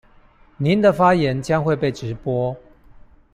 [0.57, 2.57] 您的發言將會被直播